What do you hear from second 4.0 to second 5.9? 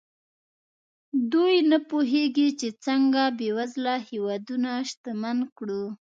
هېوادونه شتمن کړو.